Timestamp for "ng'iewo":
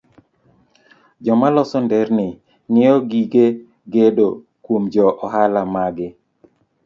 2.71-2.97